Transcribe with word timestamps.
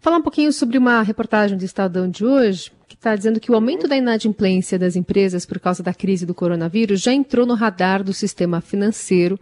Falar 0.00 0.18
um 0.18 0.22
pouquinho 0.22 0.52
sobre 0.52 0.78
uma 0.78 1.02
reportagem 1.02 1.58
do 1.58 1.64
Estadão 1.64 2.08
de 2.08 2.24
hoje, 2.24 2.70
que 2.86 2.94
está 2.94 3.16
dizendo 3.16 3.40
que 3.40 3.50
o 3.50 3.54
aumento 3.56 3.88
da 3.88 3.96
inadimplência 3.96 4.78
das 4.78 4.94
empresas 4.94 5.44
por 5.44 5.58
causa 5.58 5.82
da 5.82 5.92
crise 5.92 6.24
do 6.24 6.32
coronavírus 6.32 7.00
já 7.00 7.12
entrou 7.12 7.44
no 7.44 7.54
radar 7.54 8.04
do 8.04 8.12
sistema 8.12 8.60
financeiro. 8.60 9.38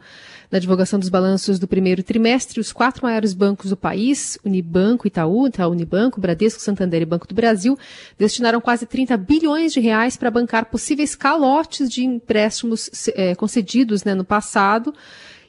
Na 0.51 0.59
divulgação 0.59 0.99
dos 0.99 1.11
balanços 1.11 1.59
do 1.59 1.69
primeiro 1.69 2.03
trimestre, 2.03 2.59
os 2.59 2.73
quatro 2.73 3.05
maiores 3.05 3.35
bancos 3.35 3.69
do 3.69 3.77
país, 3.77 4.39
Unibanco, 4.43 5.07
Itaú, 5.07 5.47
Itaú 5.47 5.73
Unibanco, 5.73 6.23
Bradesco, 6.23 6.63
Santander 6.63 7.03
e 7.03 7.07
Banco 7.07 7.29
do 7.29 7.35
Brasil, 7.35 7.79
destinaram 8.17 8.59
quase 8.59 8.87
30 8.87 9.15
bilhões 9.19 9.75
de 9.75 9.81
reais 9.81 10.17
para 10.17 10.31
bancar 10.31 10.67
possíveis 10.67 11.15
calotes 11.15 11.91
de 11.91 12.03
empréstimos 12.03 13.11
é, 13.15 13.35
concedidos 13.35 14.05
né, 14.05 14.15
no 14.15 14.25
passado. 14.25 14.95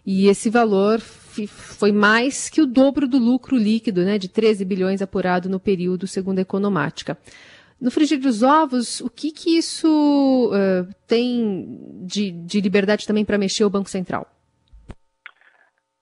E 0.06 0.28
esse 0.28 0.50
valor 0.50 1.02
foi 1.46 1.92
mais 1.92 2.50
que 2.50 2.62
o 2.62 2.66
dobro 2.66 3.08
do 3.08 3.20
lucro 3.20 3.56
líquido, 3.56 4.04
né, 4.04 4.18
de 4.18 4.28
13 4.28 4.66
bilhões 4.66 5.02
apurado 5.02 5.50
no 5.50 5.60
período, 5.60 6.08
segundo 6.08 6.40
a 6.40 6.42
Economática. 6.42 7.18
No 7.80 7.92
frigir 7.92 8.20
dos 8.20 8.42
ovos, 8.42 9.02
o 9.02 9.10
que, 9.10 9.32
que 9.32 9.56
isso 9.56 10.52
uh, 10.52 10.92
tem 11.08 11.68
de, 12.06 12.32
de 12.32 12.60
liberdade 12.60 13.06
também 13.06 13.24
para 13.24 13.38
mexer 13.38 13.66
o 13.66 13.70
Banco 13.70 13.90
Central? 13.90 14.26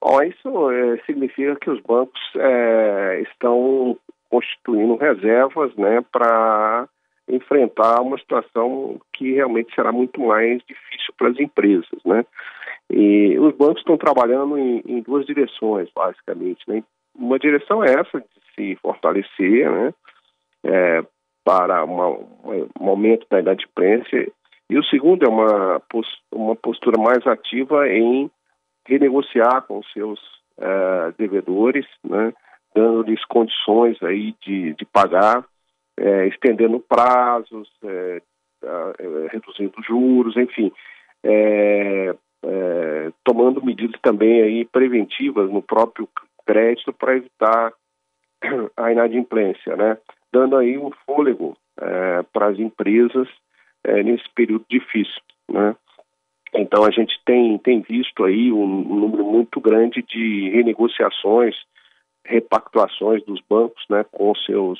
Bom, 0.01 0.21
isso 0.21 0.71
é, 0.71 0.97
significa 1.05 1.55
que 1.55 1.69
os 1.69 1.81
bancos 1.81 2.21
é, 2.37 3.23
estão 3.23 3.97
constituindo 4.29 4.95
reservas 4.97 5.75
né, 5.75 6.03
para 6.11 6.87
enfrentar 7.27 8.01
uma 8.01 8.17
situação 8.19 9.01
que 9.11 9.33
realmente 9.33 9.73
será 9.73 9.91
muito 9.91 10.21
mais 10.21 10.61
difícil 10.67 11.13
para 11.17 11.29
as 11.29 11.39
empresas. 11.39 11.99
Né? 12.05 12.23
E 12.89 13.37
os 13.39 13.55
bancos 13.55 13.79
estão 13.79 13.97
trabalhando 13.97 14.57
em, 14.57 14.81
em 14.85 15.01
duas 15.01 15.25
direções, 15.25 15.89
basicamente. 15.95 16.61
Né? 16.67 16.83
Uma 17.15 17.39
direção 17.39 17.83
é 17.83 17.93
essa, 17.93 18.19
de 18.19 18.27
se 18.55 18.75
fortalecer 18.77 19.71
né, 19.71 19.93
é, 20.63 21.03
para 21.43 21.83
uma, 21.83 22.09
um 22.09 22.89
aumento 22.89 23.25
da 23.29 23.39
inadimplência, 23.39 24.31
e 24.69 24.77
o 24.77 24.83
segundo 24.85 25.23
é 25.23 25.29
uma, 25.29 25.81
uma 26.31 26.55
postura 26.55 26.99
mais 26.99 27.25
ativa 27.27 27.87
em 27.87 28.29
renegociar 28.87 29.61
com 29.63 29.83
seus 29.83 30.19
uh, 30.57 31.13
devedores, 31.17 31.85
né, 32.03 32.33
dando-lhes 32.73 33.23
condições 33.25 34.01
aí 34.01 34.35
de, 34.41 34.73
de 34.73 34.85
pagar, 34.85 35.45
é, 35.97 36.27
estendendo 36.27 36.79
prazos, 36.79 37.69
é, 37.83 38.21
reduzindo 39.31 39.73
juros, 39.87 40.35
enfim, 40.35 40.71
tomando 43.23 43.63
medidas 43.63 43.99
também 44.01 44.41
aí 44.41 44.65
preventivas 44.65 45.49
no 45.49 45.61
próprio 45.61 46.07
crédito 46.45 46.93
para 46.93 47.17
evitar 47.17 47.73
a 48.77 48.91
inadimplência, 48.91 49.75
né, 49.75 49.97
dando 50.31 50.55
aí 50.55 50.77
um 50.77 50.91
fôlego 51.05 51.57
para 52.31 52.47
as 52.47 52.59
empresas 52.59 53.27
nesse 54.03 54.23
período 54.35 54.65
difícil, 54.69 55.21
né. 55.49 55.75
Então 56.53 56.83
a 56.85 56.91
gente 56.91 57.13
tem, 57.25 57.57
tem 57.57 57.81
visto 57.81 58.23
aí 58.23 58.51
um, 58.51 58.63
um 58.63 58.95
número 58.95 59.25
muito 59.25 59.59
grande 59.59 60.01
de 60.01 60.49
renegociações, 60.51 61.55
repactuações 62.23 63.23
dos 63.25 63.41
bancos 63.49 63.83
né, 63.89 64.05
com 64.11 64.33
seus 64.35 64.79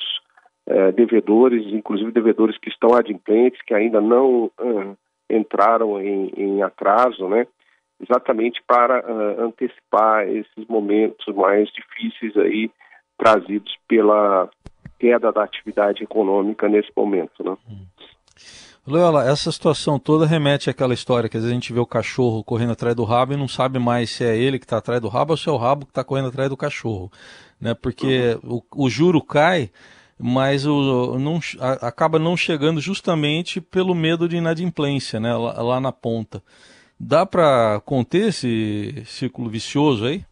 eh, 0.68 0.90
devedores, 0.92 1.64
inclusive 1.72 2.10
devedores 2.10 2.58
que 2.58 2.68
estão 2.68 2.94
adimplentes, 2.94 3.62
que 3.62 3.72
ainda 3.72 4.00
não 4.00 4.46
uh, 4.46 4.96
entraram 5.56 6.00
em, 6.00 6.32
em, 6.36 6.62
atraso, 6.62 7.28
né, 7.28 7.46
exatamente 8.00 8.62
para 8.66 9.00
uh, 9.00 9.44
antecipar 9.44 10.28
esses 10.28 10.66
momentos 10.68 11.34
mais 11.34 11.68
difíceis 11.70 12.36
aí 12.36 12.70
trazidos 13.18 13.74
pela 13.88 14.48
queda 14.98 15.32
da 15.32 15.42
atividade 15.42 16.02
econômica 16.02 16.68
nesse 16.68 16.90
momento. 16.94 17.42
Né. 17.42 17.56
Hum. 17.68 17.86
Loyola, 18.86 19.28
essa 19.28 19.50
situação 19.50 19.98
toda 19.98 20.26
remete 20.26 20.70
àquela 20.70 20.94
história 20.94 21.28
que 21.28 21.36
às 21.36 21.42
vezes 21.42 21.52
a 21.52 21.54
gente 21.58 21.72
vê 21.72 21.80
o 21.80 21.86
cachorro 21.86 22.44
correndo 22.44 22.72
atrás 22.72 22.94
do 22.94 23.02
rabo 23.02 23.32
e 23.32 23.36
não 23.36 23.48
sabe 23.48 23.78
mais 23.78 24.10
se 24.10 24.24
é 24.24 24.36
ele 24.36 24.58
que 24.58 24.64
está 24.64 24.76
atrás 24.76 25.00
do 25.00 25.08
rabo 25.08 25.32
ou 25.32 25.36
se 25.36 25.48
é 25.48 25.52
o 25.52 25.56
rabo 25.56 25.86
que 25.86 25.90
está 25.90 26.04
correndo 26.04 26.28
atrás 26.28 26.48
do 26.48 26.56
cachorro. 26.56 27.10
Né? 27.60 27.74
Porque 27.74 28.38
uhum. 28.44 28.60
o, 28.72 28.84
o, 28.84 28.90
juro 28.90 29.20
cai, 29.20 29.70
mas 30.18 30.66
o, 30.66 31.18
não, 31.18 31.38
a, 31.60 31.88
acaba 31.88 32.18
não 32.18 32.36
chegando 32.36 32.80
justamente 32.80 33.60
pelo 33.60 33.94
medo 33.94 34.28
de 34.28 34.36
inadimplência 34.36 35.20
né? 35.20 35.34
lá, 35.34 35.62
lá 35.62 35.80
na 35.80 35.92
ponta. 35.92 36.42
Dá 36.98 37.26
para 37.26 37.80
conter 37.84 38.28
esse 38.28 39.04
círculo 39.04 39.50
vicioso 39.50 40.06
aí? 40.06 40.24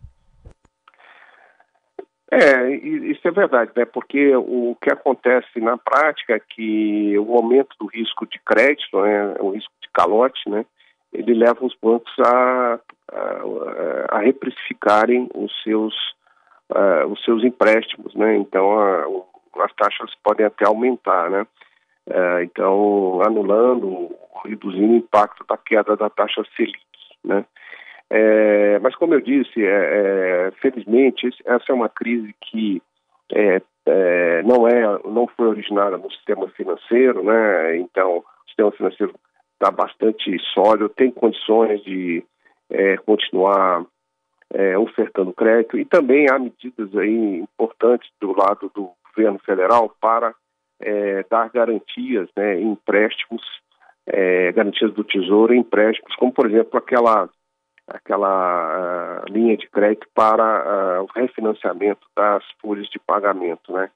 É, 2.30 2.68
isso 2.74 3.28
é 3.28 3.30
verdade, 3.30 3.70
né? 3.76 3.84
Porque 3.84 4.34
o 4.34 4.76
que 4.82 4.92
acontece 4.92 5.60
na 5.60 5.78
prática 5.78 6.34
é 6.34 6.40
que 6.40 7.16
o 7.18 7.36
aumento 7.36 7.76
do 7.78 7.86
risco 7.86 8.26
de 8.26 8.40
crédito, 8.44 9.00
né, 9.00 9.36
o 9.38 9.50
risco 9.50 9.72
de 9.80 9.88
calote, 9.92 10.48
né, 10.48 10.66
ele 11.12 11.32
leva 11.32 11.64
os 11.64 11.76
bancos 11.80 12.12
a, 12.18 12.80
a, 13.12 14.16
a 14.16 14.18
reprecificarem 14.18 15.28
os 15.32 15.52
seus, 15.62 15.94
uh, 16.70 17.06
os 17.06 17.22
seus 17.24 17.44
empréstimos, 17.44 18.12
né? 18.16 18.36
Então, 18.36 18.76
a, 18.80 19.06
as 19.62 19.72
taxas 19.74 20.14
podem 20.22 20.46
até 20.46 20.66
aumentar, 20.66 21.30
né? 21.30 21.46
Uh, 22.06 22.42
então, 22.42 23.20
anulando, 23.22 24.14
reduzindo 24.44 24.92
o 24.92 24.96
impacto 24.96 25.44
da 25.48 25.56
queda 25.56 25.96
da 25.96 26.10
taxa 26.10 26.42
Selic, 26.56 26.78
né? 27.24 27.44
É, 28.10 28.78
mas 28.80 28.94
como 28.94 29.14
eu 29.14 29.20
disse, 29.20 29.64
é, 29.64 29.66
é, 29.66 30.50
felizmente 30.60 31.28
essa 31.44 31.64
é 31.70 31.74
uma 31.74 31.88
crise 31.88 32.34
que 32.42 32.82
é, 33.32 33.62
é, 33.86 34.42
não 34.42 34.68
é, 34.68 35.00
não 35.04 35.26
foi 35.26 35.48
originada 35.48 35.96
no 35.96 36.10
sistema 36.12 36.46
financeiro, 36.50 37.24
né? 37.24 37.76
Então 37.78 38.18
o 38.18 38.24
sistema 38.46 38.70
financeiro 38.72 39.14
está 39.54 39.70
bastante 39.70 40.38
sólido, 40.52 40.88
tem 40.90 41.10
condições 41.10 41.82
de 41.82 42.24
é, 42.70 42.96
continuar 42.98 43.84
ofertando 44.78 45.32
crédito 45.32 45.76
e 45.76 45.84
também 45.84 46.26
há 46.30 46.38
medidas 46.38 46.96
aí 46.96 47.40
importantes 47.40 48.08
do 48.20 48.30
lado 48.30 48.70
do 48.72 48.90
governo 49.14 49.38
federal 49.40 49.94
para 50.00 50.34
dar 51.30 51.48
garantias, 51.50 52.28
né, 52.36 52.56
em 52.60 52.72
empréstimos, 52.72 53.42
garantias 54.54 54.92
do 54.92 55.02
tesouro 55.04 55.54
em 55.54 55.60
empréstimos, 55.60 56.14
como 56.16 56.32
por 56.32 56.50
exemplo 56.50 56.76
aquela 56.76 57.28
aquela 57.86 59.22
uh, 59.26 59.32
linha 59.32 59.56
de 59.56 59.68
crédito 59.68 60.06
para 60.14 61.00
uh, 61.00 61.02
o 61.02 61.08
refinanciamento 61.14 62.06
das 62.16 62.42
folhas 62.60 62.88
de 62.88 62.98
pagamento, 62.98 63.72
né? 63.72 63.90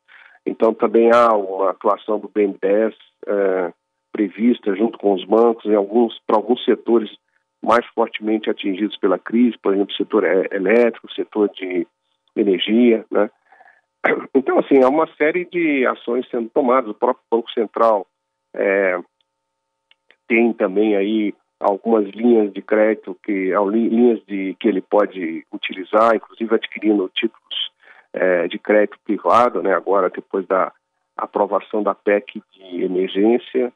Então 0.44 0.74
também 0.74 1.10
há 1.12 1.32
uma 1.34 1.70
atuação 1.70 2.18
do 2.18 2.28
BNDES 2.28 2.94
uh, 3.26 3.72
prevista 4.12 4.74
junto 4.74 4.98
com 4.98 5.14
os 5.14 5.24
bancos 5.24 5.64
em 5.66 5.74
alguns 5.74 6.18
para 6.26 6.36
alguns 6.36 6.64
setores 6.64 7.10
mais 7.62 7.84
fortemente 7.86 8.48
atingidos 8.48 8.96
pela 8.98 9.18
crise, 9.18 9.58
por 9.58 9.74
exemplo, 9.74 9.92
o 9.92 9.96
setor 9.96 10.24
elétrico, 10.24 11.06
o 11.06 11.12
setor 11.12 11.48
de 11.50 11.86
energia, 12.36 13.04
né? 13.10 13.30
Então 14.34 14.58
assim 14.58 14.82
há 14.82 14.88
uma 14.88 15.06
série 15.16 15.44
de 15.44 15.86
ações 15.86 16.28
sendo 16.30 16.48
tomadas. 16.50 16.90
O 16.90 16.94
próprio 16.94 17.24
Banco 17.30 17.50
Central 17.50 18.06
é, 18.54 18.98
tem 20.26 20.52
também 20.52 20.96
aí 20.96 21.34
algumas 21.60 22.04
linhas 22.10 22.52
de 22.52 22.62
crédito 22.62 23.18
que 23.22 23.52
linhas 23.66 24.24
de 24.26 24.54
que 24.60 24.68
ele 24.68 24.80
pode 24.80 25.44
utilizar, 25.52 26.14
inclusive 26.14 26.54
adquirindo 26.54 27.10
títulos 27.14 27.70
é, 28.12 28.46
de 28.46 28.58
crédito 28.58 28.98
privado, 29.04 29.62
né? 29.62 29.74
Agora 29.74 30.10
depois 30.10 30.46
da 30.46 30.72
aprovação 31.16 31.82
da 31.82 31.94
PEC 31.94 32.40
de 32.52 32.84
emergência, 32.84 33.72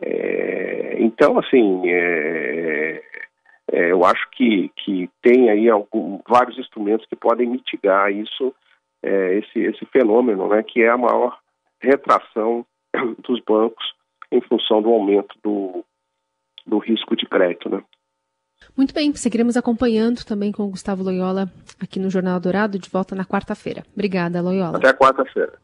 é, 0.00 0.96
então 1.00 1.38
assim 1.38 1.82
é, 1.86 3.02
é, 3.72 3.90
eu 3.90 4.04
acho 4.04 4.28
que 4.30 4.70
que 4.76 5.10
tem 5.20 5.50
aí 5.50 5.68
algum, 5.68 6.20
vários 6.28 6.58
instrumentos 6.58 7.06
que 7.06 7.16
podem 7.16 7.48
mitigar 7.48 8.12
isso 8.12 8.54
é, 9.04 9.38
esse 9.38 9.58
esse 9.58 9.84
fenômeno, 9.86 10.48
né? 10.48 10.62
Que 10.62 10.82
é 10.82 10.88
a 10.88 10.96
maior 10.96 11.38
retração 11.80 12.64
dos 13.26 13.40
bancos 13.40 13.84
em 14.32 14.40
função 14.40 14.82
do 14.82 14.90
aumento 14.90 15.34
do 15.42 15.84
do 16.66 16.78
risco 16.78 17.14
de 17.14 17.26
crédito. 17.26 17.68
Né? 17.68 17.82
Muito 18.76 18.94
bem, 18.94 19.14
seguiremos 19.14 19.56
acompanhando 19.56 20.24
também 20.24 20.50
com 20.50 20.62
o 20.62 20.70
Gustavo 20.70 21.02
Loyola 21.02 21.50
aqui 21.80 22.00
no 22.00 22.08
Jornal 22.08 22.40
Dourado, 22.40 22.78
de 22.78 22.88
volta 22.88 23.14
na 23.14 23.24
quarta-feira. 23.24 23.84
Obrigada, 23.92 24.40
Loyola. 24.40 24.78
Até 24.78 24.92
quarta-feira. 24.94 25.58